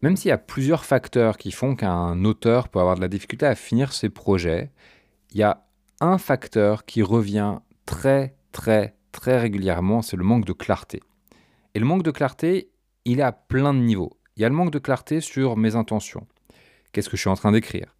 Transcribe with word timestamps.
Même 0.00 0.16
s'il 0.16 0.28
y 0.28 0.32
a 0.32 0.38
plusieurs 0.38 0.84
facteurs 0.84 1.36
qui 1.38 1.50
font 1.50 1.74
qu'un 1.74 2.24
auteur 2.24 2.68
peut 2.68 2.78
avoir 2.78 2.94
de 2.94 3.00
la 3.00 3.08
difficulté 3.08 3.46
à 3.46 3.54
finir 3.56 3.92
ses 3.92 4.08
projets, 4.08 4.70
il 5.32 5.38
y 5.38 5.42
a 5.42 5.66
un 6.00 6.18
facteur 6.18 6.84
qui 6.84 7.02
revient 7.02 7.58
très 7.84 8.36
très 8.52 8.94
très 9.10 9.38
régulièrement, 9.38 10.02
c'est 10.02 10.16
le 10.16 10.24
manque 10.24 10.44
de 10.44 10.52
clarté. 10.52 11.00
Et 11.74 11.80
le 11.80 11.86
manque 11.86 12.04
de 12.04 12.10
clarté, 12.12 12.70
il 13.04 13.18
est 13.18 13.24
à 13.24 13.32
plein 13.32 13.74
de 13.74 13.80
niveaux. 13.80 14.16
Il 14.36 14.42
y 14.42 14.44
a 14.44 14.48
le 14.48 14.54
manque 14.54 14.70
de 14.70 14.78
clarté 14.78 15.20
sur 15.20 15.56
mes 15.56 15.74
intentions. 15.74 16.26
Qu'est-ce 16.92 17.08
que 17.08 17.16
je 17.16 17.22
suis 17.22 17.30
en 17.30 17.34
train 17.34 17.52
d'écrire? 17.52 17.96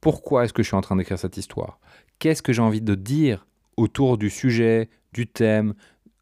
Pourquoi 0.00 0.44
est-ce 0.44 0.52
que 0.52 0.62
je 0.62 0.68
suis 0.68 0.76
en 0.76 0.80
train 0.80 0.96
d'écrire 0.96 1.18
cette 1.18 1.36
histoire? 1.36 1.80
Qu'est-ce 2.18 2.42
que 2.42 2.52
j'ai 2.52 2.62
envie 2.62 2.80
de 2.80 2.94
dire 2.94 3.46
autour 3.76 4.18
du 4.18 4.30
sujet, 4.30 4.90
du 5.12 5.26
thème 5.26 5.74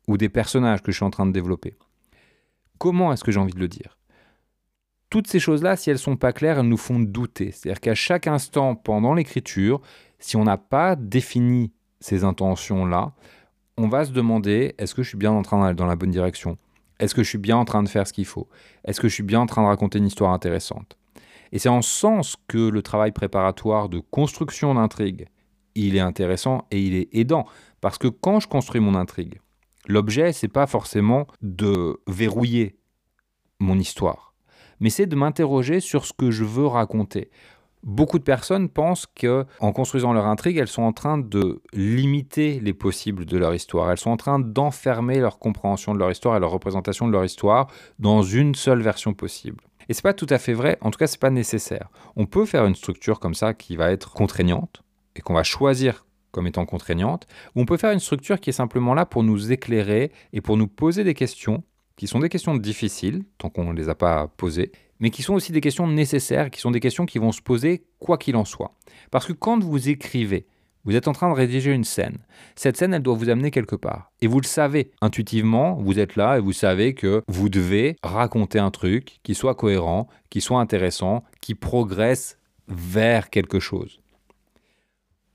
ou 0.09 0.17
des 0.17 0.29
personnages 0.29 0.83
que 0.83 0.93
je 0.93 0.97
suis 0.97 1.05
en 1.05 1.11
train 1.11 1.27
de 1.27 1.33
développer? 1.33 1.77
Comment 2.79 3.13
est-ce 3.13 3.25
que 3.25 3.33
j'ai 3.33 3.41
envie 3.41 3.53
de 3.53 3.61
le 3.61 3.69
dire? 3.69 4.00
Toutes 5.11 5.27
ces 5.27 5.41
choses-là, 5.41 5.77
si 5.77 5.91
elles 5.91 5.99
sont 5.99 6.17
pas 6.17 6.33
claires, 6.33 6.61
elles 6.61 6.69
nous 6.69 6.77
font 6.77 7.01
douter. 7.01 7.51
C'est-à-dire 7.51 7.81
qu'à 7.81 7.95
chaque 7.95 8.29
instant 8.29 8.77
pendant 8.77 9.13
l'écriture, 9.13 9.81
si 10.21 10.37
on 10.37 10.45
n'a 10.45 10.57
pas 10.57 10.95
défini 10.97 11.73
ces 11.99 12.23
intentions-là, 12.23 13.13
on 13.77 13.89
va 13.89 14.05
se 14.05 14.13
demander 14.13 14.75
est-ce 14.79 14.95
que 14.95 15.03
je 15.03 15.09
suis 15.09 15.19
bien 15.19 15.33
en 15.33 15.43
train 15.43 15.61
d'aller 15.61 15.75
dans 15.75 15.87
la 15.87 15.97
bonne 15.97 16.11
direction? 16.11 16.57
Est-ce 17.01 17.15
que 17.15 17.23
je 17.23 17.29
suis 17.29 17.39
bien 17.39 17.57
en 17.57 17.65
train 17.65 17.83
de 17.83 17.89
faire 17.89 18.07
ce 18.07 18.13
qu'il 18.13 18.25
faut? 18.25 18.49
Est-ce 18.85 19.01
que 19.01 19.09
je 19.09 19.15
suis 19.15 19.23
bien 19.23 19.41
en 19.41 19.47
train 19.47 19.63
de 19.63 19.67
raconter 19.67 19.99
une 19.99 20.07
histoire 20.07 20.33
intéressante? 20.33 20.97
Et 21.51 21.59
c'est 21.59 21.69
en 21.69 21.83
ce 21.83 21.91
sens 21.91 22.37
que 22.47 22.69
le 22.69 22.83
travail 22.83 23.11
préparatoire 23.11 23.89
de 23.89 23.99
construction 23.99 24.75
d'intrigue, 24.75 25.27
il 25.75 25.97
est 25.97 26.01
intéressant 26.01 26.67
et 26.71 26.81
il 26.81 26.95
est 26.95 27.09
aidant. 27.13 27.47
Parce 27.81 27.99
que 27.99 28.07
quand 28.07 28.39
je 28.39 28.49
construis 28.49 28.81
mon 28.81 28.95
intrigue, 28.95 29.41
l'objet, 29.89 30.33
c'est 30.33 30.49
pas 30.49 30.67
forcément 30.67 31.27
de 31.43 31.99
verrouiller 32.07 32.77
mon 33.59 33.79
histoire 33.79 34.30
mais 34.81 34.91
c'est 34.91 35.07
de 35.07 35.17
m'interroger 35.17 35.81
sur 35.81 36.05
ce 36.05 36.13
que 36.13 36.31
je 36.31 36.45
veux 36.45 36.67
raconter. 36.67 37.31
Beaucoup 37.83 38.19
de 38.19 38.25
personnes 38.25 38.69
pensent 38.69 39.07
que, 39.07 39.47
en 39.59 39.73
construisant 39.73 40.13
leur 40.13 40.27
intrigue, 40.27 40.59
elles 40.59 40.69
sont 40.69 40.83
en 40.83 40.93
train 40.93 41.17
de 41.17 41.63
limiter 41.73 42.61
les 42.61 42.75
possibles 42.75 43.25
de 43.25 43.39
leur 43.39 43.55
histoire. 43.55 43.91
Elles 43.91 43.99
sont 43.99 44.11
en 44.11 44.19
train 44.19 44.39
d'enfermer 44.39 45.19
leur 45.19 45.39
compréhension 45.39 45.95
de 45.95 45.99
leur 45.99 46.11
histoire 46.11 46.37
et 46.37 46.41
leur 46.41 46.51
représentation 46.51 47.07
de 47.07 47.13
leur 47.13 47.25
histoire 47.25 47.69
dans 47.99 48.23
une 48.23 48.55
seule 48.55 48.83
version 48.83 49.15
possible. 49.15 49.65
Et 49.89 49.95
c'est 49.95 50.03
pas 50.03 50.13
tout 50.13 50.27
à 50.29 50.39
fait 50.39 50.53
vrai. 50.53 50.77
En 50.83 50.91
tout 50.91 50.99
cas, 50.99 51.07
c'est 51.07 51.21
pas 51.21 51.31
nécessaire. 51.31 51.89
On 52.17 52.27
peut 52.27 52.45
faire 52.45 52.67
une 52.67 52.75
structure 52.75 53.19
comme 53.19 53.35
ça 53.35 53.55
qui 53.55 53.77
va 53.77 53.91
être 53.91 54.13
contraignante 54.13 54.83
et 55.17 55.23
qu'on 55.23 55.35
va 55.35 55.43
choisir 55.43 56.05
comme 56.31 56.47
étant 56.47 56.65
contraignante, 56.65 57.27
ou 57.57 57.63
on 57.63 57.65
peut 57.65 57.77
faire 57.77 57.91
une 57.91 57.99
structure 57.99 58.41
qui 58.41 58.51
est 58.51 58.53
simplement 58.53 58.95
là 58.95 59.05
pour 59.05 59.25
nous 59.25 59.51
éclairer 59.51 60.13
et 60.33 60.41
pour 60.41 60.57
nous 60.57 60.69
poser 60.69 61.03
des 61.03 61.15
questions 61.15 61.65
qui 62.01 62.07
sont 62.07 62.21
des 62.21 62.31
questions 62.31 62.57
difficiles, 62.57 63.25
tant 63.37 63.51
qu'on 63.51 63.75
ne 63.75 63.79
les 63.79 63.91
a 63.91 63.95
pas 63.95 64.27
posées, 64.39 64.73
mais 65.01 65.11
qui 65.11 65.23
sont 65.23 65.35
aussi 65.35 65.53
des 65.53 65.61
questions 65.61 65.87
nécessaires, 65.87 66.51
qui 66.51 66.59
sont 66.59 66.71
des 66.71 66.81
questions 66.81 67.05
qui 67.05 67.19
vont 67.19 67.31
se 67.31 67.43
poser 67.43 67.85
quoi 67.99 68.17
qu'il 68.17 68.37
en 68.37 68.47
soit. 68.47 68.75
Parce 69.11 69.27
que 69.27 69.35
quand 69.35 69.63
vous 69.63 69.91
écrivez, 69.91 70.47
vous 70.85 70.97
êtes 70.97 71.09
en 71.09 71.13
train 71.13 71.29
de 71.29 71.35
rédiger 71.35 71.73
une 71.75 71.85
scène. 71.85 72.17
Cette 72.57 72.79
scène, 72.79 72.95
elle 72.95 73.03
doit 73.03 73.17
vous 73.17 73.29
amener 73.29 73.51
quelque 73.51 73.77
part. 73.77 74.13
Et 74.23 74.29
vous 74.29 74.41
le 74.41 74.47
savez, 74.47 74.93
intuitivement, 75.03 75.75
vous 75.75 75.99
êtes 75.99 76.17
là 76.17 76.39
et 76.39 76.41
vous 76.41 76.55
savez 76.55 76.95
que 76.95 77.23
vous 77.29 77.51
devez 77.51 77.97
raconter 78.03 78.59
un 78.59 78.71
truc 78.71 79.19
qui 79.23 79.35
soit 79.35 79.55
cohérent, 79.55 80.09
qui 80.31 80.41
soit 80.41 80.59
intéressant, 80.59 81.23
qui 81.43 81.55
progresse 81.55 82.39
vers 82.67 83.29
quelque 83.29 83.61
chose. 83.61 84.01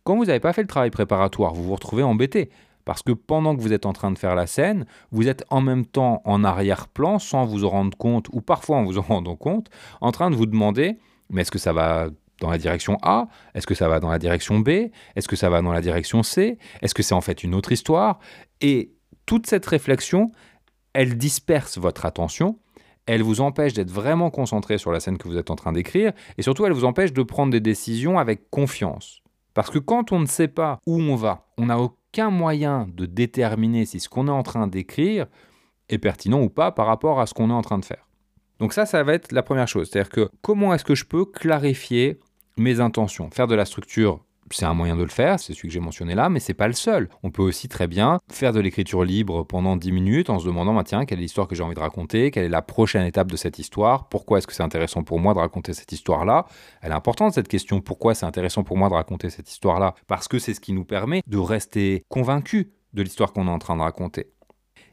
Quand 0.04 0.16
vous 0.16 0.26
n'avez 0.26 0.40
pas 0.40 0.52
fait 0.52 0.64
le 0.64 0.68
travail 0.68 0.90
préparatoire, 0.90 1.54
vous 1.54 1.66
vous 1.66 1.76
retrouvez 1.76 2.02
embêté. 2.02 2.50
Parce 2.86 3.02
que 3.02 3.12
pendant 3.12 3.56
que 3.56 3.62
vous 3.62 3.74
êtes 3.74 3.86
en 3.86 3.94
train 3.94 4.12
de 4.12 4.18
faire 4.18 4.36
la 4.36 4.48
scène, 4.48 4.86
vous 5.12 5.28
êtes 5.28 5.44
en 5.50 5.62
même 5.62 5.86
temps 5.86 6.22
en 6.24 6.44
arrière-plan, 6.44 7.20
sans 7.20 7.46
vous 7.46 7.66
en 7.66 7.70
rendre 7.70 7.98
compte, 7.98 8.28
ou 8.32 8.42
parfois 8.42 8.78
en 8.78 8.86
vous 8.86 8.98
en 8.98 9.02
rendant 9.16 9.36
compte, 9.36 9.70
en 10.02 10.12
train 10.12 10.30
de 10.30 10.36
vous 10.36 10.46
demander, 10.46 10.98
mais 11.30 11.42
est-ce 11.42 11.52
que 11.52 11.60
ça 11.60 11.74
va 11.74 12.10
dans 12.40 12.50
la 12.50 12.58
direction 12.58 12.98
A? 13.02 13.28
Est-ce 13.54 13.66
que 13.66 13.76
ça 13.76 13.88
va 13.88 14.00
dans 14.00 14.10
la 14.10 14.20
direction 14.20 14.60
B? 14.60 14.70
Est-ce 15.16 15.28
que 15.28 15.36
ça 15.36 15.50
va 15.50 15.62
dans 15.62 15.72
la 15.72 15.82
direction 15.82 16.22
C? 16.22 16.60
Est-ce 16.82 16.94
que 16.94 17.02
c'est 17.02 17.16
en 17.16 17.22
fait 17.22 17.44
une 17.44 17.56
autre 17.56 17.72
histoire? 17.72 18.20
Et 18.62 18.94
toute 19.26 19.48
cette 19.48 19.66
réflexion, 19.66 20.32
elle 20.94 21.18
disperse 21.18 21.78
votre 21.78 22.06
attention, 22.06 22.60
elle 23.08 23.22
vous 23.22 23.42
empêche 23.42 23.74
d'être 23.74 23.92
vraiment 23.92 24.30
concentré 24.30 24.78
sur 24.78 24.92
la 24.92 25.00
scène 25.00 25.18
que 25.18 25.28
vous 25.28 25.38
êtes 25.38 25.52
en 25.52 25.56
train 25.56 25.72
d'écrire, 25.72 26.12
et 26.38 26.42
surtout 26.42 26.66
elle 26.66 26.74
vous 26.74 26.86
empêche 26.86 27.14
de 27.14 27.24
prendre 27.24 27.52
des 27.52 27.60
décisions 27.60 28.20
avec 28.20 28.50
confiance. 28.50 29.22
Parce 29.54 29.70
que 29.70 29.80
quand 29.80 30.12
on 30.12 30.20
ne 30.20 30.26
sait 30.26 30.48
pas 30.48 30.80
où 30.86 31.00
on 31.00 31.16
va, 31.16 31.48
on 31.58 31.68
n'a 31.68 31.78
moyen 32.24 32.88
de 32.94 33.06
déterminer 33.06 33.86
si 33.86 34.00
ce 34.00 34.10
qu'on 34.10 34.28
est 34.28 34.32
en 34.32 34.44
train 34.44 34.68
d'écrire 34.68 35.28
est 35.90 35.98
pertinent 35.98 36.42
ou 36.42 36.50
pas 36.50 36.72
par 36.72 36.88
rapport 36.88 37.20
à 37.20 37.26
ce 37.26 37.34
qu'on 37.34 37.50
est 37.50 37.54
en 37.54 37.62
train 37.62 37.78
de 37.78 37.86
faire. 37.86 38.08
Donc 38.60 38.74
ça, 38.74 38.86
ça 38.86 39.04
va 39.04 39.14
être 39.14 39.32
la 39.32 39.44
première 39.44 39.68
chose. 39.68 39.90
C'est-à-dire 39.90 40.10
que 40.10 40.30
comment 40.42 40.74
est-ce 40.74 40.86
que 40.86 40.96
je 40.96 41.06
peux 41.06 41.26
clarifier 41.26 42.20
mes 42.58 42.80
intentions 42.80 43.30
Faire 43.32 43.48
de 43.48 43.56
la 43.56 43.66
structure 43.66 44.25
c'est 44.52 44.66
un 44.66 44.74
moyen 44.74 44.96
de 44.96 45.04
le 45.04 45.10
faire, 45.10 45.40
c'est 45.40 45.54
celui 45.54 45.70
que 45.70 45.74
j'ai 45.74 45.80
mentionné 45.80 46.16
là, 46.16 46.30
mais 46.30 46.40
c'est 46.40 46.54
pas 46.54 46.68
le 46.68 46.74
seul. 46.74 47.10
On 47.24 47.32
peut 47.32 47.42
aussi 47.42 47.68
très 47.68 47.88
bien 47.88 48.20
faire 48.32 48.54
de 48.54 48.60
l'écriture 48.60 49.04
libre 49.04 49.44
pendant 49.44 49.76
10 49.76 49.92
minutes 49.92 50.30
en 50.30 50.40
se 50.40 50.46
demandant, 50.46 50.74
bah, 50.74 50.84
tiens, 50.84 51.06
quelle 51.06 51.20
est 51.20 51.24
l'histoire 51.24 51.48
que 51.48 51.56
j'ai 51.56 51.64
envie 51.64 51.76
de 51.76 51.80
raconter, 51.80 52.32
quelle 52.32 52.46
est 52.46 52.50
la 52.50 52.62
prochaine 52.62 53.06
étape 53.06 53.32
de 53.32 53.38
cette 53.38 53.60
histoire, 53.60 54.08
pourquoi 54.10 54.38
est-ce 54.38 54.48
que 54.48 54.54
c'est 54.54 54.64
intéressant 54.64 55.04
pour 55.04 55.20
moi 55.20 55.34
de 55.34 55.40
raconter 55.40 55.74
cette 55.74 55.92
histoire-là? 55.92 56.46
Elle 56.82 56.92
est 56.92 56.96
importante 56.96 57.34
cette 57.34 57.48
question, 57.48 57.82
pourquoi 57.82 58.14
c'est 58.14 58.26
intéressant 58.26 58.64
pour 58.64 58.78
moi 58.78 58.90
de 58.90 58.94
raconter 58.94 59.30
cette 59.30 59.50
histoire-là? 59.50 59.96
Parce 60.08 60.28
que 60.28 60.40
c'est 60.40 60.54
ce 60.54 60.60
qui 60.60 60.74
nous 60.74 60.86
permet 60.86 61.22
de 61.28 61.38
rester 61.38 62.04
convaincus 62.10 62.68
de 62.94 63.02
l'histoire 63.02 63.34
qu'on 63.34 63.48
est 63.48 63.52
en 63.52 63.60
train 63.60 63.76
de 63.76 63.82
raconter 63.82 64.32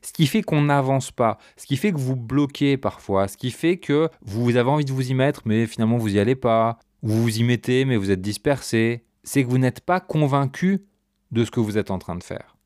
ce 0.05 0.13
qui 0.13 0.27
fait 0.27 0.43
qu'on 0.43 0.63
n'avance 0.63 1.13
pas, 1.13 1.39
ce 1.57 1.65
qui 1.65 1.77
fait 1.77 1.93
que 1.93 1.99
vous 1.99 2.17
bloquez 2.17 2.77
parfois, 2.77 3.29
ce 3.29 3.37
qui 3.37 3.53
fait 3.53 3.77
que 3.77 4.09
vous 4.23 4.57
avez 4.57 4.69
envie 4.69 4.85
de 4.85 4.93
vous 4.93 5.11
y 5.11 5.15
mettre, 5.15 5.43
mais 5.45 5.67
finalement 5.67 5.97
vous 5.97 6.11
n'y 6.11 6.19
allez 6.19 6.35
pas, 6.35 6.79
vous 7.03 7.23
vous 7.23 7.39
y 7.39 7.45
mettez, 7.45 7.85
mais 7.85 7.97
vous 7.97 8.11
êtes 8.11 8.21
dispersé, 8.21 9.05
c'est 9.25 9.45
que 9.45 9.49
vous 9.49 9.59
n'êtes 9.59 9.81
pas 9.81 10.01
convaincu 10.01 10.85
de 11.31 11.45
ce 11.45 11.51
que 11.51 11.61
vous 11.61 11.79
êtes 11.79 11.91
en 11.91 11.99
train 11.99 12.17
de 12.17 12.23
faire. 12.23 12.57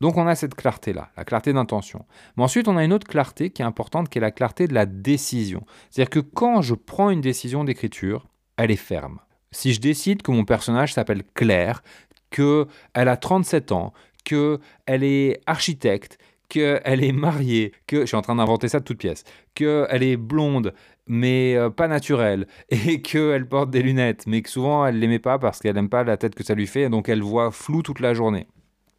Donc 0.00 0.16
on 0.16 0.26
a 0.26 0.34
cette 0.34 0.54
clarté-là, 0.54 1.10
la 1.16 1.24
clarté 1.24 1.52
d'intention. 1.52 2.04
Mais 2.36 2.44
ensuite, 2.44 2.68
on 2.68 2.76
a 2.76 2.84
une 2.84 2.92
autre 2.92 3.06
clarté 3.06 3.50
qui 3.50 3.62
est 3.62 3.64
importante, 3.64 4.08
qui 4.08 4.18
est 4.18 4.20
la 4.20 4.30
clarté 4.30 4.68
de 4.68 4.74
la 4.74 4.84
décision. 4.84 5.64
C'est-à-dire 5.90 6.10
que 6.10 6.20
quand 6.20 6.60
je 6.60 6.74
prends 6.74 7.10
une 7.10 7.22
décision 7.22 7.64
d'écriture, 7.64 8.26
elle 8.56 8.70
est 8.70 8.76
ferme. 8.76 9.20
Si 9.52 9.72
je 9.72 9.80
décide 9.80 10.22
que 10.22 10.30
mon 10.30 10.44
personnage 10.44 10.92
s'appelle 10.92 11.22
Claire, 11.34 11.82
qu'elle 12.30 12.68
a 12.94 13.16
37 13.16 13.72
ans, 13.72 13.94
qu'elle 14.24 14.58
est 14.86 15.40
architecte, 15.46 16.18
qu'elle 16.48 17.04
est 17.04 17.12
mariée, 17.12 17.72
que 17.86 18.00
je 18.00 18.06
suis 18.06 18.16
en 18.16 18.22
train 18.22 18.36
d'inventer 18.36 18.68
ça 18.68 18.80
de 18.80 18.84
toute 18.84 18.98
pièce, 18.98 19.24
qu'elle 19.54 20.02
est 20.02 20.16
blonde, 20.16 20.74
mais 21.06 21.54
euh, 21.56 21.70
pas 21.70 21.88
naturelle, 21.88 22.46
et 22.68 23.02
qu'elle 23.02 23.48
porte 23.48 23.70
des 23.70 23.82
lunettes, 23.82 24.24
mais 24.26 24.42
que 24.42 24.50
souvent 24.50 24.86
elle 24.86 24.98
l'aimait 24.98 25.18
pas 25.18 25.38
parce 25.38 25.60
qu'elle 25.60 25.74
n'aime 25.74 25.88
pas 25.88 26.04
la 26.04 26.16
tête 26.16 26.34
que 26.34 26.44
ça 26.44 26.54
lui 26.54 26.66
fait, 26.66 26.88
donc 26.88 27.08
elle 27.08 27.22
voit 27.22 27.50
flou 27.50 27.82
toute 27.82 28.00
la 28.00 28.14
journée. 28.14 28.46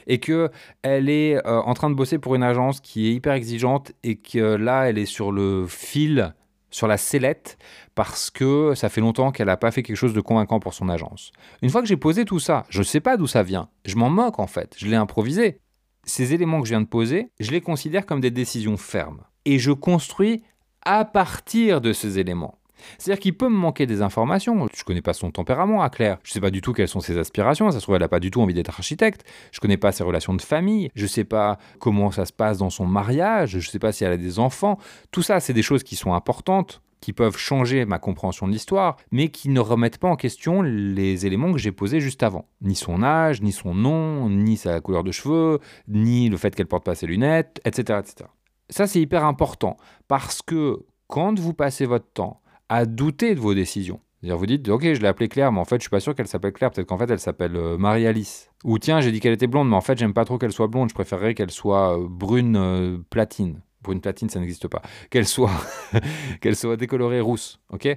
Et 0.10 0.20
qu'elle 0.20 0.50
est 0.84 1.36
euh, 1.46 1.62
en 1.62 1.74
train 1.74 1.90
de 1.90 1.96
bosser 1.96 2.18
pour 2.18 2.36
une 2.36 2.44
agence 2.44 2.80
qui 2.80 3.10
est 3.10 3.14
hyper 3.14 3.34
exigeante 3.34 3.92
et 4.04 4.16
que 4.16 4.56
là, 4.56 4.84
elle 4.90 4.98
est 4.98 5.06
sur 5.06 5.34
le 5.34 5.66
fil, 5.68 6.34
sur 6.70 6.88
la 6.88 6.96
sellette, 6.96 7.58
parce 7.94 8.30
que 8.30 8.74
ça 8.74 8.88
fait 8.88 9.02
longtemps 9.02 9.32
qu'elle 9.32 9.48
n'a 9.48 9.58
pas 9.58 9.72
fait 9.72 9.84
quelque 9.84 9.98
chose 9.98 10.14
de 10.14 10.22
convaincant 10.22 10.62
pour 10.62 10.74
son 10.74 10.88
agence. 10.88 11.34
Une 11.62 11.70
fois 11.70 11.82
que 11.82 11.88
j'ai 11.90 11.98
posé 11.98 12.24
tout 12.24 12.40
ça, 12.40 12.64
je 12.70 12.80
ne 12.80 12.84
sais 12.86 13.02
pas 13.02 13.18
d'où 13.18 13.28
ça 13.28 13.44
vient. 13.44 13.68
Je 13.84 13.98
m'en 13.98 14.10
moque 14.10 14.40
en 14.40 14.48
fait, 14.48 14.76
je 14.78 14.88
l'ai 14.88 14.96
improvisé. 14.96 15.60
Ces 16.08 16.34
éléments 16.34 16.62
que 16.62 16.68
je 16.68 16.72
viens 16.72 16.82
de 16.82 16.88
poser, 16.88 17.32
je 17.40 17.52
les 17.52 17.60
considère 17.60 18.06
comme 18.06 18.22
des 18.22 18.32
décisions 18.32 18.78
fermes. 18.78 19.24
Et 19.44 19.60
je 19.60 19.72
construis 19.72 20.42
à 20.82 21.04
partir 21.04 21.82
de 21.82 21.92
ces 21.92 22.18
éléments. 22.18 22.57
C'est-à-dire 22.98 23.20
qu'il 23.20 23.36
peut 23.36 23.50
me 23.50 23.56
manquer 23.56 23.86
des 23.86 24.02
informations. 24.02 24.68
Je 24.74 24.82
ne 24.82 24.86
connais 24.86 25.02
pas 25.02 25.14
son 25.14 25.32
tempérament 25.32 25.82
à 25.82 25.90
Claire. 25.90 26.18
Je 26.24 26.32
ne 26.32 26.34
sais 26.34 26.42
pas 26.42 26.52
du 26.52 26.62
tout 26.62 26.74
quelles 26.74 26.88
sont 26.88 27.00
ses 27.00 27.18
aspirations. 27.18 27.72
Ça 27.72 27.80
se 27.80 27.84
trouve, 27.84 27.96
elle 27.96 28.02
n'a 28.02 28.08
pas 28.08 28.20
du 28.20 28.32
tout 28.32 28.42
envie 28.42 28.54
d'être 28.54 28.70
architecte. 28.70 29.24
Je 29.52 29.58
ne 29.58 29.62
connais 29.62 29.78
pas 29.78 29.92
ses 29.92 30.04
relations 30.04 30.34
de 30.34 30.42
famille. 30.42 30.90
Je 30.96 31.04
ne 31.04 31.08
sais 31.08 31.24
pas 31.24 31.58
comment 31.80 32.12
ça 32.12 32.26
se 32.26 32.34
passe 32.34 32.58
dans 32.58 32.70
son 32.70 32.86
mariage. 32.86 33.60
Je 33.60 33.70
sais 33.70 33.80
pas 33.80 33.92
si 33.92 34.04
elle 34.04 34.14
a 34.14 34.18
des 34.18 34.40
enfants. 34.40 34.78
Tout 35.12 35.22
ça, 35.22 35.40
c'est 35.40 35.54
des 35.54 35.64
choses 35.64 35.84
qui 35.84 35.96
sont 35.96 36.14
importantes 36.14 36.82
qui 37.02 37.14
peuvent 37.14 37.38
changer 37.38 37.86
ma 37.86 38.00
compréhension 38.00 38.48
de 38.48 38.52
l'histoire, 38.52 38.98
mais 39.12 39.30
qui 39.30 39.50
ne 39.50 39.60
remettent 39.60 40.00
pas 40.00 40.08
en 40.08 40.16
question 40.16 40.62
les 40.62 41.26
éléments 41.26 41.52
que 41.52 41.60
j'ai 41.60 41.72
posés 41.72 42.00
juste 42.00 42.24
avant. 42.24 42.46
Ni 42.62 42.76
son 42.76 43.04
âge, 43.04 43.42
ni 43.42 43.52
son 43.52 43.76
nom, 43.76 44.30
ni 44.30 44.58
sa 44.58 44.82
couleur 44.82 45.04
de 45.04 45.12
cheveux, 45.12 45.60
ni 45.88 46.30
le 46.30 46.38
fait 46.38 46.56
qu'elle 46.56 46.68
porte 46.68 46.84
pas 46.84 46.96
ses 46.96 47.08
lunettes, 47.08 47.62
etc. 47.66 48.00
etc. 48.00 48.30
Ça, 48.70 48.88
c'est 48.88 49.00
hyper 49.00 49.26
important 49.26 49.78
parce 50.08 50.42
que 50.42 50.86
quand 51.08 51.40
vous 51.40 51.54
passez 51.54 51.86
votre 51.86 52.12
temps 52.12 52.42
à 52.70 52.86
douter 52.86 53.36
de 53.36 53.40
vos 53.40 53.54
décisions. 53.54 54.00
C'est-à-dire, 54.20 54.38
vous 54.38 54.46
dites, 54.48 54.68
ok, 54.68 54.82
je 54.82 55.00
l'ai 55.00 55.08
appelée 55.08 55.30
Claire, 55.30 55.52
mais 55.52 55.60
en 55.60 55.66
fait, 55.66 55.76
je 55.76 55.82
suis 55.82 55.90
pas 55.90 56.00
sûr 56.00 56.16
qu'elle 56.16 56.28
s'appelle 56.28 56.52
Claire. 56.52 56.72
Peut-être 56.72 56.88
qu'en 56.88 56.98
fait, 56.98 57.10
elle 57.10 57.20
s'appelle 57.20 57.56
euh, 57.56 57.78
Marie-Alice. 57.78 58.50
Ou 58.64 58.80
tiens, 58.80 59.00
j'ai 59.00 59.12
dit 59.12 59.20
qu'elle 59.20 59.34
était 59.34 59.48
blonde, 59.48 59.70
mais 59.70 59.76
en 59.76 59.82
fait, 59.82 59.98
j'aime 59.98 60.14
pas 60.14 60.26
trop 60.26 60.40
qu'elle 60.40 60.52
soit 60.52 60.68
blonde. 60.68 60.90
Je 60.90 60.96
préférerais 60.96 61.36
qu'elle 61.36 61.52
soit 61.52 62.00
euh, 62.00 62.08
brune 62.10 62.56
euh, 62.58 62.98
platine. 63.12 63.62
Brune 63.84 64.02
platine, 64.02 64.30
ça 64.30 64.40
n'existe 64.40 64.68
pas. 64.68 64.82
Qu'elle 65.12 65.28
soit, 65.28 65.52
qu'elle 66.42 66.56
soit 66.56 66.76
décolorée 66.76 67.22
rousse, 67.22 67.60
ok? 67.72 67.88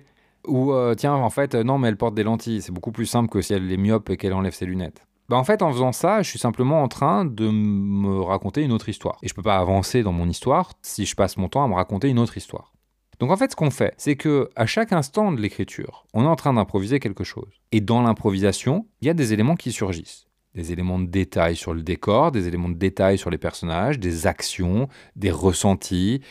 Ou 0.47 0.73
tiens, 0.97 1.15
en 1.15 1.31
fait, 1.31 1.55
non, 1.55 1.79
mais 1.79 1.89
elle 1.89 1.97
porte 1.97 2.15
des 2.15 2.23
lentilles. 2.23 2.63
C'est 2.63 2.73
beaucoup 2.73 2.93
plus 2.93 3.07
simple 3.07 3.29
que 3.29 3.43
si 3.43 3.53
elle 3.53 3.71
est 3.71 3.77
myope 3.77 4.09
et 4.11 4.17
qu'elle 4.17 4.33
enlève 4.33 4.55
ses 4.55 4.67
lunettes. 4.67 5.05
Bah 5.29 5.37
en 5.37 5.45
fait, 5.45 5.63
en 5.63 5.71
faisant 5.71 5.93
ça, 5.93 6.23
je 6.23 6.29
suis 6.29 6.39
simplement 6.39 6.83
en 6.83 6.89
train 6.89 7.25
de 7.25 7.49
me 7.49 8.21
raconter 8.21 8.63
une 8.63 8.73
autre 8.73 8.89
histoire. 8.89 9.17
Et 9.23 9.29
je 9.29 9.35
peux 9.35 9.43
pas 9.43 9.59
avancer 9.59 10.03
dans 10.03 10.13
mon 10.13 10.29
histoire 10.29 10.73
si 10.83 11.07
je 11.07 11.15
passe 11.15 11.37
mon 11.37 11.49
temps 11.49 11.63
à 11.63 11.69
me 11.69 11.75
raconter 11.75 12.09
une 12.09 12.19
autre 12.19 12.37
histoire. 12.37 12.73
Donc 13.21 13.31
en 13.31 13.37
fait, 13.37 13.51
ce 13.51 13.57
qu'on 13.57 13.71
fait, 13.71 13.93
c'est 13.99 14.17
que 14.17 14.49
à 14.57 14.65
chaque 14.65 14.95
instant 14.95 15.31
de 15.31 15.41
l'écriture, 15.41 16.07
on 16.15 16.25
est 16.25 16.29
en 16.29 16.37
train 16.37 16.55
d'improviser 16.55 17.01
quelque 17.01 17.23
chose. 17.23 17.61
Et 17.71 17.83
dans 17.83 18.01
l'improvisation, 18.01 18.87
il 19.03 19.07
y 19.07 19.11
a 19.11 19.15
des 19.15 19.35
éléments 19.35 19.57
qui 19.57 19.73
surgissent. 19.73 20.27
Des 20.55 20.73
éléments 20.73 20.99
de 20.99 21.07
détail 21.07 21.55
sur 21.55 21.75
le 21.75 21.83
décor, 21.83 22.33
des 22.33 22.49
éléments 22.49 22.71
de 22.71 22.75
détail 22.75 23.19
sur 23.19 23.29
les 23.29 23.37
personnages, 23.37 23.99
des 23.99 24.27
actions, 24.27 24.89
des 25.17 25.31
ressentis, 25.31 26.23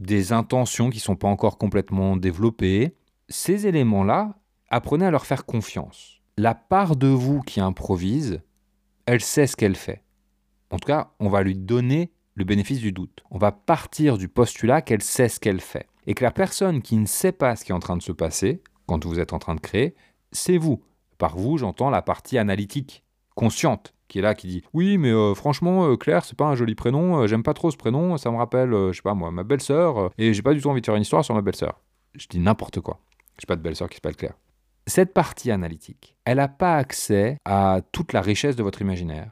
des 0.00 0.32
intentions 0.32 0.90
qui 0.90 0.98
ne 0.98 1.02
sont 1.02 1.16
pas 1.16 1.28
encore 1.28 1.56
complètement 1.56 2.16
développées. 2.16 2.96
Ces 3.28 3.68
éléments-là, 3.68 4.34
apprenez 4.70 5.06
à 5.06 5.12
leur 5.12 5.26
faire 5.26 5.46
confiance. 5.46 6.20
La 6.36 6.56
part 6.56 6.96
de 6.96 7.06
vous 7.06 7.42
qui 7.42 7.60
improvise, 7.60 8.40
elle 9.06 9.20
sait 9.20 9.46
ce 9.46 9.54
qu'elle 9.54 9.76
fait. 9.76 10.02
En 10.70 10.78
tout 10.78 10.88
cas, 10.88 11.12
on 11.20 11.28
va 11.28 11.44
lui 11.44 11.54
donner 11.54 12.10
le 12.34 12.44
bénéfice 12.44 12.80
du 12.80 12.90
doute. 12.90 13.22
On 13.30 13.38
va 13.38 13.52
partir 13.52 14.18
du 14.18 14.26
postulat 14.26 14.82
qu'elle 14.82 15.02
sait 15.02 15.28
ce 15.28 15.38
qu'elle 15.38 15.60
fait 15.60 15.86
et 16.06 16.14
que 16.14 16.24
la 16.24 16.30
personne 16.30 16.82
qui 16.82 16.96
ne 16.96 17.06
sait 17.06 17.32
pas 17.32 17.56
ce 17.56 17.64
qui 17.64 17.72
est 17.72 17.74
en 17.74 17.80
train 17.80 17.96
de 17.96 18.02
se 18.02 18.12
passer 18.12 18.62
quand 18.86 19.04
vous 19.04 19.18
êtes 19.18 19.32
en 19.32 19.38
train 19.38 19.54
de 19.54 19.60
créer, 19.60 19.94
c'est 20.32 20.58
vous. 20.58 20.82
Par 21.18 21.36
vous, 21.36 21.58
j'entends 21.58 21.90
la 21.90 22.02
partie 22.02 22.38
analytique, 22.38 23.04
consciente, 23.34 23.94
qui 24.08 24.18
est 24.18 24.22
là, 24.22 24.34
qui 24.34 24.46
dit 24.46 24.62
Oui, 24.72 24.98
mais 24.98 25.10
euh, 25.10 25.34
franchement, 25.34 25.86
euh, 25.86 25.96
Claire, 25.96 26.24
c'est 26.24 26.36
pas 26.36 26.46
un 26.46 26.54
joli 26.54 26.74
prénom, 26.74 27.20
euh, 27.20 27.26
j'aime 27.26 27.42
pas 27.42 27.54
trop 27.54 27.70
ce 27.70 27.76
prénom, 27.76 28.16
ça 28.16 28.30
me 28.30 28.36
rappelle, 28.36 28.70
je 28.70 28.92
sais 28.92 29.02
pas 29.02 29.14
moi, 29.14 29.30
ma 29.30 29.44
belle-sœur, 29.44 30.10
et 30.18 30.34
j'ai 30.34 30.42
pas 30.42 30.54
du 30.54 30.60
tout 30.60 30.68
envie 30.68 30.80
de 30.80 30.86
faire 30.86 30.96
une 30.96 31.02
histoire 31.02 31.24
sur 31.24 31.34
ma 31.34 31.42
belle-sœur. 31.42 31.80
Je 32.14 32.26
dis 32.28 32.38
n'importe 32.38 32.80
quoi. 32.80 33.00
J'ai 33.38 33.46
pas 33.46 33.56
de 33.56 33.62
belle-sœur 33.62 33.88
qui 33.88 33.96
s'appelle 33.96 34.16
Claire. 34.16 34.34
Cette 34.86 35.14
partie 35.14 35.50
analytique, 35.50 36.16
elle 36.24 36.36
n'a 36.36 36.48
pas 36.48 36.76
accès 36.76 37.38
à 37.44 37.80
toute 37.92 38.12
la 38.12 38.20
richesse 38.20 38.54
de 38.54 38.62
votre 38.62 38.82
imaginaire, 38.82 39.30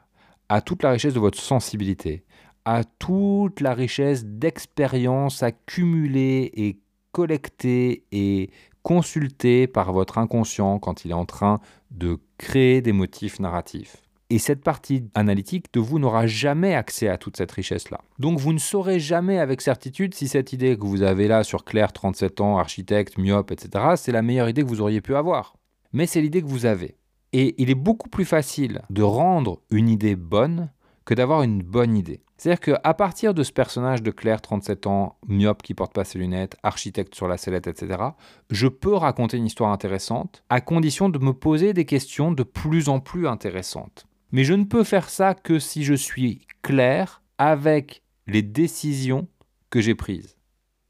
à 0.49 0.61
toute 0.61 0.83
la 0.83 0.91
richesse 0.91 1.13
de 1.13 1.19
votre 1.19 1.39
sensibilité, 1.39 2.25
à 2.65 2.83
toute 2.83 3.59
la 3.59 3.73
richesse 3.73 4.25
d'expériences 4.25 5.43
accumulées 5.43 6.51
et 6.55 6.79
collectées 7.11 8.03
et 8.11 8.49
consultées 8.83 9.67
par 9.67 9.93
votre 9.93 10.17
inconscient 10.17 10.79
quand 10.79 11.05
il 11.05 11.11
est 11.11 11.15
en 11.15 11.25
train 11.25 11.59
de 11.91 12.19
créer 12.37 12.81
des 12.81 12.91
motifs 12.91 13.39
narratifs. 13.39 13.97
Et 14.29 14.39
cette 14.39 14.63
partie 14.63 15.03
analytique 15.13 15.71
de 15.73 15.79
vous 15.79 15.99
n'aura 15.99 16.25
jamais 16.25 16.73
accès 16.73 17.07
à 17.07 17.17
toute 17.17 17.37
cette 17.37 17.51
richesse-là. 17.51 18.01
Donc 18.17 18.39
vous 18.39 18.51
ne 18.51 18.57
saurez 18.57 18.99
jamais 18.99 19.37
avec 19.37 19.61
certitude 19.61 20.15
si 20.15 20.27
cette 20.27 20.53
idée 20.53 20.77
que 20.77 20.85
vous 20.85 21.03
avez 21.03 21.27
là 21.27 21.43
sur 21.43 21.63
Claire, 21.63 21.93
37 21.93 22.41
ans, 22.41 22.57
architecte, 22.57 23.17
myope, 23.17 23.51
etc., 23.51 23.93
c'est 23.95 24.11
la 24.11 24.23
meilleure 24.23 24.49
idée 24.49 24.63
que 24.63 24.67
vous 24.67 24.81
auriez 24.81 25.01
pu 25.01 25.15
avoir. 25.15 25.55
Mais 25.91 26.07
c'est 26.07 26.21
l'idée 26.21 26.41
que 26.41 26.47
vous 26.47 26.65
avez. 26.65 26.97
Et 27.31 27.53
il 27.61 27.69
est 27.69 27.75
beaucoup 27.75 28.09
plus 28.09 28.25
facile 28.25 28.81
de 28.89 29.03
rendre 29.03 29.61
une 29.69 29.89
idée 29.89 30.15
bonne 30.15 30.71
que 31.05 31.13
d'avoir 31.13 31.43
une 31.43 31.61
bonne 31.61 31.97
idée. 31.97 32.21
C'est-à-dire 32.37 32.59
qu'à 32.59 32.93
partir 32.93 33.33
de 33.33 33.43
ce 33.43 33.51
personnage 33.51 34.03
de 34.03 34.11
Claire, 34.11 34.41
37 34.41 34.87
ans, 34.87 35.17
myope 35.27 35.63
qui 35.63 35.73
porte 35.73 35.93
pas 35.93 36.03
ses 36.03 36.19
lunettes, 36.19 36.57
architecte 36.63 37.15
sur 37.15 37.27
la 37.27 37.37
sellette, 37.37 37.67
etc., 37.67 38.03
je 38.49 38.67
peux 38.67 38.93
raconter 38.93 39.37
une 39.37 39.45
histoire 39.45 39.71
intéressante 39.71 40.43
à 40.49 40.59
condition 40.59 41.09
de 41.09 41.19
me 41.19 41.33
poser 41.33 41.73
des 41.73 41.85
questions 41.85 42.31
de 42.31 42.43
plus 42.43 42.89
en 42.89 42.99
plus 42.99 43.27
intéressantes. 43.27 44.05
Mais 44.31 44.43
je 44.43 44.53
ne 44.53 44.63
peux 44.63 44.83
faire 44.83 45.09
ça 45.09 45.35
que 45.35 45.59
si 45.59 45.83
je 45.83 45.93
suis 45.93 46.45
clair 46.61 47.21
avec 47.37 48.01
les 48.27 48.41
décisions 48.41 49.27
que 49.69 49.81
j'ai 49.81 49.95
prises. 49.95 50.37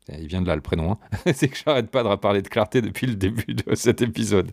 Il 0.09 0.27
vient 0.27 0.41
de 0.41 0.47
là 0.47 0.55
le 0.55 0.61
prénom. 0.61 0.91
Hein. 0.93 0.97
C'est 1.33 1.47
que 1.47 1.57
j'arrête 1.57 1.89
pas 1.89 2.03
de 2.03 2.15
parler 2.15 2.41
de 2.41 2.47
clarté 2.47 2.81
depuis 2.81 3.07
le 3.07 3.15
début 3.15 3.53
de 3.53 3.75
cet 3.75 4.01
épisode. 4.01 4.51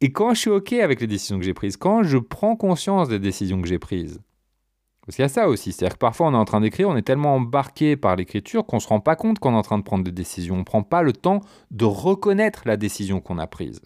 Et 0.00 0.12
quand 0.12 0.34
je 0.34 0.40
suis 0.40 0.50
OK 0.50 0.72
avec 0.74 1.00
les 1.00 1.06
décisions 1.06 1.38
que 1.38 1.44
j'ai 1.44 1.54
prises, 1.54 1.76
quand 1.76 2.02
je 2.02 2.18
prends 2.18 2.54
conscience 2.54 3.08
des 3.08 3.18
décisions 3.18 3.60
que 3.60 3.68
j'ai 3.68 3.80
prises, 3.80 4.20
parce 5.08 5.16
qu'il 5.16 5.22
y 5.22 5.26
a 5.26 5.30
ça 5.30 5.48
aussi, 5.48 5.72
c'est-à-dire 5.72 5.94
que 5.94 6.00
parfois 6.00 6.28
on 6.28 6.34
est 6.34 6.36
en 6.36 6.44
train 6.44 6.60
d'écrire, 6.60 6.88
on 6.88 6.96
est 6.96 7.02
tellement 7.02 7.36
embarqué 7.36 7.96
par 7.96 8.14
l'écriture 8.14 8.66
qu'on 8.66 8.76
ne 8.76 8.80
se 8.82 8.88
rend 8.88 9.00
pas 9.00 9.16
compte 9.16 9.38
qu'on 9.38 9.54
est 9.54 9.56
en 9.56 9.62
train 9.62 9.78
de 9.78 9.82
prendre 9.82 10.04
des 10.04 10.12
décisions. 10.12 10.56
On 10.56 10.58
ne 10.58 10.64
prend 10.64 10.82
pas 10.82 11.02
le 11.02 11.14
temps 11.14 11.40
de 11.70 11.86
reconnaître 11.86 12.62
la 12.66 12.76
décision 12.76 13.20
qu'on 13.20 13.38
a 13.38 13.46
prise. 13.46 13.80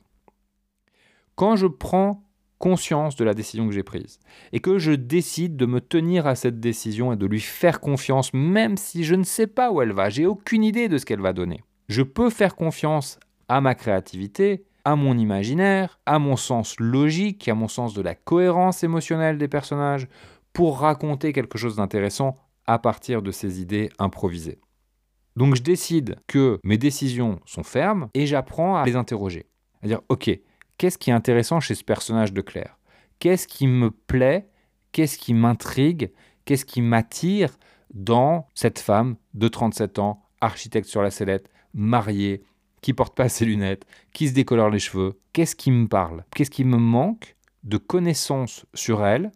Quand 1.36 1.54
je 1.54 1.68
prends 1.68 2.24
conscience 2.58 3.16
de 3.16 3.24
la 3.24 3.34
décision 3.34 3.66
que 3.66 3.72
j'ai 3.72 3.82
prise 3.82 4.18
et 4.52 4.60
que 4.60 4.78
je 4.78 4.92
décide 4.92 5.56
de 5.56 5.64
me 5.64 5.80
tenir 5.80 6.26
à 6.26 6.34
cette 6.34 6.60
décision 6.60 7.12
et 7.12 7.16
de 7.16 7.26
lui 7.26 7.40
faire 7.40 7.80
confiance, 7.80 8.34
même 8.34 8.76
si 8.76 9.04
je 9.04 9.14
ne 9.14 9.24
sais 9.24 9.46
pas 9.46 9.70
où 9.70 9.80
elle 9.80 9.92
va, 9.92 10.10
j'ai 10.10 10.26
aucune 10.26 10.64
idée 10.64 10.88
de 10.88 10.98
ce 10.98 11.06
qu'elle 11.06 11.20
va 11.20 11.32
donner. 11.32 11.62
Je 11.88 12.02
peux 12.02 12.30
faire 12.30 12.56
confiance 12.56 13.18
à 13.48 13.60
ma 13.60 13.74
créativité, 13.74 14.64
à 14.84 14.96
mon 14.96 15.17
imaginaire, 15.17 16.00
à 16.06 16.19
mon 16.19 16.37
sens 16.37 16.79
logique, 16.79 17.49
à 17.49 17.55
mon 17.55 17.69
sens 17.69 17.94
de 17.94 18.02
la 18.02 18.14
cohérence 18.14 18.82
émotionnelle 18.82 19.38
des 19.38 19.49
personnages, 19.49 20.08
pour 20.52 20.81
raconter 20.81 21.32
quelque 21.32 21.58
chose 21.58 21.76
d'intéressant 21.76 22.37
à 22.67 22.79
partir 22.79 23.23
de 23.23 23.31
ces 23.31 23.61
idées 23.61 23.90
improvisées. 23.99 24.61
Donc 25.37 25.55
je 25.55 25.62
décide 25.62 26.17
que 26.26 26.58
mes 26.62 26.79
décisions 26.79 27.40
sont 27.46 27.62
fermes 27.62 28.08
et 28.14 28.26
j'apprends 28.26 28.76
à 28.76 28.84
les 28.84 28.96
interroger. 28.96 29.46
À 29.82 29.87
dire, 29.87 30.00
ok, 30.08 30.31
qu'est-ce 30.79 30.99
qui 30.99 31.11
est 31.11 31.14
intéressant 31.14 31.61
chez 31.61 31.75
ce 31.75 31.84
personnage 31.84 32.32
de 32.32 32.40
Claire? 32.40 32.79
Qu'est-ce 33.19 33.49
qui 33.49 33.67
me 33.67 33.90
plaît? 33.90 34.49
Qu'est-ce 34.93 35.17
qui 35.17 35.32
m'intrigue? 35.32 36.12
Qu'est-ce 36.44 36.64
qui 36.64 36.82
m'attire 36.82 37.56
dans 37.94 38.49
cette 38.55 38.79
femme 38.79 39.17
de 39.34 39.49
37 39.49 39.99
ans, 39.99 40.23
architecte 40.40 40.88
sur 40.88 41.02
la 41.02 41.11
sellette, 41.11 41.50
mariée, 41.75 42.43
qui 42.82 42.93
porte 42.93 43.17
pas 43.17 43.31
ses 43.31 43.46
lunettes, 43.46 43.87
qui 44.12 44.29
se 44.29 44.34
décolore 44.34 44.69
les 44.69 44.79
cheveux 44.79 45.19
Qu'est-ce 45.32 45.56
qui 45.56 45.70
me 45.70 45.88
parle? 45.88 46.25
Qu'est-ce 46.34 46.50
qui 46.50 46.64
me 46.64 46.76
manque 46.76 47.37
de 47.64 47.79
connaissances 47.79 48.67
sur 48.75 49.06
elle 49.06 49.32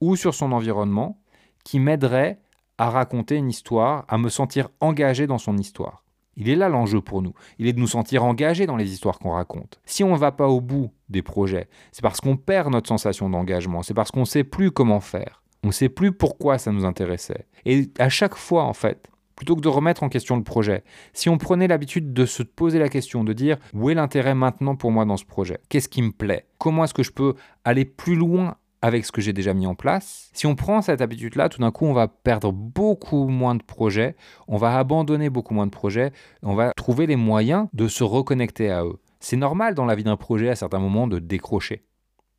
ou 0.00 0.16
sur 0.16 0.34
son 0.34 0.52
environnement 0.52 1.20
qui 1.64 1.78
m'aiderait 1.80 2.38
à 2.78 2.88
raconter 2.88 3.36
une 3.36 3.50
histoire, 3.50 4.04
à 4.08 4.16
me 4.16 4.30
sentir 4.30 4.70
engagé 4.80 5.26
dans 5.26 5.38
son 5.38 5.58
histoire? 5.58 6.04
Il 6.36 6.48
est 6.48 6.56
là 6.56 6.68
l'enjeu 6.68 7.00
pour 7.00 7.22
nous. 7.22 7.34
Il 7.58 7.66
est 7.66 7.72
de 7.72 7.78
nous 7.80 7.86
sentir 7.86 8.24
engagés 8.24 8.66
dans 8.66 8.76
les 8.76 8.92
histoires 8.92 9.18
qu'on 9.18 9.32
raconte. 9.32 9.80
Si 9.84 10.02
on 10.02 10.12
ne 10.12 10.18
va 10.18 10.32
pas 10.32 10.48
au 10.48 10.60
bout 10.60 10.90
des 11.08 11.22
projets, 11.22 11.68
c'est 11.92 12.02
parce 12.02 12.20
qu'on 12.20 12.36
perd 12.36 12.72
notre 12.72 12.88
sensation 12.88 13.30
d'engagement, 13.30 13.82
c'est 13.82 13.94
parce 13.94 14.10
qu'on 14.10 14.20
ne 14.20 14.24
sait 14.24 14.44
plus 14.44 14.70
comment 14.70 15.00
faire. 15.00 15.42
On 15.62 15.68
ne 15.68 15.72
sait 15.72 15.88
plus 15.88 16.12
pourquoi 16.12 16.58
ça 16.58 16.72
nous 16.72 16.84
intéressait. 16.84 17.46
Et 17.64 17.90
à 17.98 18.08
chaque 18.08 18.34
fois, 18.34 18.64
en 18.64 18.72
fait, 18.72 19.08
plutôt 19.36 19.56
que 19.56 19.60
de 19.60 19.68
remettre 19.68 20.02
en 20.02 20.08
question 20.08 20.36
le 20.36 20.42
projet, 20.42 20.84
si 21.12 21.28
on 21.28 21.38
prenait 21.38 21.68
l'habitude 21.68 22.12
de 22.12 22.26
se 22.26 22.42
poser 22.42 22.78
la 22.78 22.88
question, 22.88 23.24
de 23.24 23.32
dire 23.32 23.58
où 23.72 23.90
est 23.90 23.94
l'intérêt 23.94 24.34
maintenant 24.34 24.76
pour 24.76 24.90
moi 24.90 25.04
dans 25.04 25.16
ce 25.16 25.24
projet? 25.24 25.58
Qu'est-ce 25.68 25.88
qui 25.88 26.02
me 26.02 26.12
plaît? 26.12 26.46
Comment 26.58 26.84
est-ce 26.84 26.94
que 26.94 27.02
je 27.02 27.12
peux 27.12 27.34
aller 27.64 27.84
plus 27.84 28.16
loin 28.16 28.56
avec 28.82 29.04
ce 29.04 29.12
que 29.12 29.20
j'ai 29.20 29.32
déjà 29.32 29.54
mis 29.54 29.66
en 29.66 29.74
place? 29.74 30.30
Si 30.32 30.46
on 30.46 30.54
prend 30.54 30.82
cette 30.82 31.00
habitude-là, 31.00 31.48
tout 31.48 31.60
d'un 31.60 31.70
coup, 31.70 31.86
on 31.86 31.92
va 31.92 32.08
perdre 32.08 32.52
beaucoup 32.52 33.28
moins 33.28 33.54
de 33.54 33.62
projets, 33.62 34.16
on 34.48 34.56
va 34.56 34.78
abandonner 34.78 35.30
beaucoup 35.30 35.54
moins 35.54 35.66
de 35.66 35.70
projets, 35.70 36.12
on 36.42 36.54
va 36.54 36.72
trouver 36.76 37.06
les 37.06 37.16
moyens 37.16 37.68
de 37.72 37.88
se 37.88 38.04
reconnecter 38.04 38.70
à 38.70 38.84
eux. 38.84 38.98
C'est 39.20 39.36
normal 39.36 39.74
dans 39.74 39.86
la 39.86 39.94
vie 39.94 40.04
d'un 40.04 40.18
projet 40.18 40.50
à 40.50 40.54
certains 40.54 40.78
moments 40.78 41.06
de 41.06 41.18
décrocher. 41.18 41.82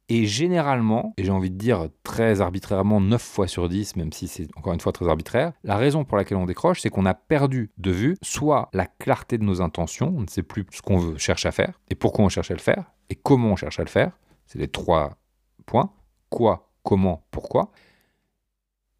Et 0.08 0.28
généralement, 0.28 1.14
et 1.18 1.24
j'ai 1.24 1.32
envie 1.32 1.50
de 1.50 1.58
dire 1.58 1.90
très 2.04 2.40
arbitrairement 2.40 3.02
9 3.02 3.20
fois 3.20 3.48
sur 3.48 3.68
10, 3.68 3.96
même 3.96 4.14
si 4.14 4.28
c'est 4.28 4.48
encore 4.56 4.74
une 4.74 4.80
fois 4.80 4.92
très 4.92 5.08
arbitraire, 5.08 5.54
la 5.64 5.78
raison 5.78 6.06
pour 6.06 6.16
laquelle 6.18 6.38
on 6.38 6.46
décroche, 6.46 6.82
c'est 6.82 6.90
qu'on 6.90 7.08
a 7.08 7.16
perdu 7.16 7.72
de 7.80 7.90
vue 7.90 8.18
soit 8.22 8.70
la 8.74 8.86
clarté 8.86 9.40
de 9.40 9.44
nos 9.44 9.62
intentions, 9.62 10.14
on 10.16 10.22
ne 10.22 10.28
sait 10.28 10.44
plus 10.44 10.66
ce 10.72 10.84
qu'on 10.84 11.18
cherche 11.18 11.48
à 11.48 11.52
faire, 11.52 11.80
et 11.90 11.96
pourquoi 11.96 12.24
on 12.24 12.30
cherche 12.30 12.52
à 12.52 12.54
le 12.54 12.60
faire, 12.60 12.92
et 13.10 13.16
comment 13.16 13.54
on 13.54 13.56
cherche 13.56 13.80
à 13.80 13.84
le 13.84 13.90
faire, 13.90 14.12
c'est 14.46 14.60
les 14.60 14.68
trois 14.68 15.18
points, 15.66 15.92
quoi, 16.30 16.70
comment, 16.84 17.26
pourquoi. 17.32 17.72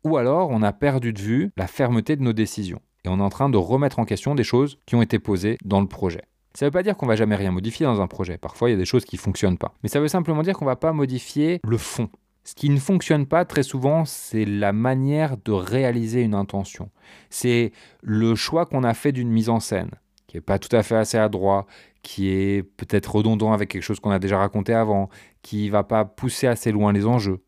Ou 0.04 0.18
alors 0.18 0.50
on 0.50 0.64
a 0.64 0.74
perdu 0.74 1.14
de 1.14 1.22
vue 1.22 1.52
la 1.56 1.68
fermeté 1.68 2.16
de 2.16 2.24
nos 2.24 2.34
décisions 2.34 2.82
et 3.04 3.10
on 3.10 3.20
est 3.20 3.24
en 3.24 3.30
train 3.30 3.50
de 3.50 3.58
remettre 3.58 4.00
en 4.00 4.06
question 4.06 4.36
des 4.36 4.44
choses 4.44 4.80
qui 4.86 4.96
ont 4.96 5.02
été 5.02 5.20
posées 5.20 5.58
dans 5.64 5.82
le 5.82 5.88
projet. 5.88 6.24
Ça 6.56 6.66
ne 6.66 6.68
veut 6.70 6.72
pas 6.72 6.84
dire 6.84 6.96
qu'on 6.96 7.06
va 7.06 7.16
jamais 7.16 7.36
rien 7.36 7.52
modifier 7.52 7.86
dans 7.86 8.02
un 8.02 8.08
projet. 8.08 8.38
Parfois, 8.38 8.70
il 8.70 8.74
y 8.74 8.76
a 8.76 8.78
des 8.78 8.86
choses 8.86 9.04
qui 9.04 9.18
ne 9.18 9.22
fonctionnent 9.22 9.58
pas. 9.58 9.74
Mais 9.84 9.90
ça 9.90 10.00
veut 10.00 10.08
simplement 10.08 10.42
dire 10.42 10.56
qu'on 10.56 10.66
ne 10.66 10.70
va 10.70 10.78
pas 10.78 10.94
modifier 10.94 11.60
le 11.66 11.78
fond. 11.78 12.10
Ce 12.46 12.54
qui 12.54 12.70
ne 12.70 12.78
fonctionne 12.78 13.26
pas 13.26 13.44
très 13.44 13.64
souvent, 13.64 14.06
c'est 14.06 14.46
la 14.46 14.72
manière 14.72 15.36
de 15.38 15.52
réaliser 15.52 16.22
une 16.22 16.36
intention. 16.36 16.92
C'est 17.30 17.72
le 18.02 18.36
choix 18.36 18.66
qu'on 18.66 18.84
a 18.84 18.94
fait 18.94 19.12
d'une 19.12 19.30
mise 19.30 19.50
en 19.50 19.60
scène, 19.60 19.90
qui 20.28 20.38
n'est 20.38 20.42
pas 20.42 20.60
tout 20.60 20.74
à 20.74 20.84
fait 20.84 20.96
assez 20.96 21.18
adroit, 21.18 21.66
qui 22.04 22.30
est 22.30 22.64
peut-être 22.64 23.16
redondant 23.16 23.52
avec 23.52 23.70
quelque 23.70 23.82
chose 23.82 24.00
qu'on 24.00 24.12
a 24.12 24.20
déjà 24.20 24.38
raconté 24.38 24.74
avant, 24.74 25.10
qui 25.42 25.70
va 25.70 25.84
pas 25.84 26.06
pousser 26.06 26.46
assez 26.46 26.72
loin 26.72 26.94
les 26.94 27.08
enjeux. 27.08 27.44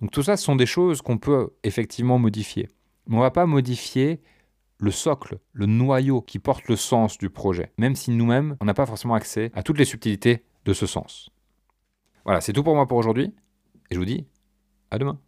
Donc 0.00 0.10
tout 0.10 0.22
ça, 0.22 0.36
ce 0.36 0.44
sont 0.44 0.56
des 0.56 0.66
choses 0.66 1.00
qu'on 1.00 1.18
peut 1.18 1.48
effectivement 1.64 2.18
modifier. 2.18 2.68
Mais 3.06 3.16
on 3.16 3.20
va 3.20 3.30
pas 3.30 3.46
modifier 3.46 4.20
le 4.78 4.90
socle, 4.90 5.38
le 5.52 5.66
noyau 5.66 6.20
qui 6.20 6.38
porte 6.38 6.68
le 6.68 6.76
sens 6.76 7.18
du 7.18 7.30
projet, 7.30 7.72
même 7.78 7.94
si 7.94 8.10
nous-mêmes, 8.10 8.56
on 8.60 8.64
n'a 8.64 8.74
pas 8.74 8.86
forcément 8.86 9.14
accès 9.14 9.50
à 9.54 9.62
toutes 9.62 9.78
les 9.78 9.84
subtilités 9.84 10.44
de 10.64 10.72
ce 10.72 10.86
sens. 10.86 11.30
Voilà, 12.24 12.40
c'est 12.40 12.52
tout 12.52 12.62
pour 12.62 12.74
moi 12.74 12.86
pour 12.86 12.98
aujourd'hui, 12.98 13.32
et 13.90 13.94
je 13.94 13.98
vous 13.98 14.04
dis 14.04 14.26
à 14.90 14.98
demain. 14.98 15.18